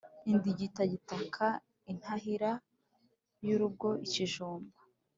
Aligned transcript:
Indigitagitaka 0.31 1.45
intahira 1.91 2.51
y'urugo-Ikijumba. 3.47 4.73